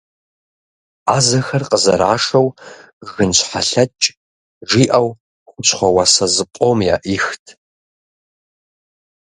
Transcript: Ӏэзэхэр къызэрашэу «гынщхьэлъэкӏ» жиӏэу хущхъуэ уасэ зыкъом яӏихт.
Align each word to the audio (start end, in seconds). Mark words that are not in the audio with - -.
Ӏэзэхэр 1.05 1.63
къызэрашэу 1.69 2.47
«гынщхьэлъэкӏ» 3.13 4.05
жиӏэу 4.69 5.07
хущхъуэ 5.49 5.89
уасэ 5.95 6.25
зыкъом 6.33 6.79
яӏихт. 6.95 7.45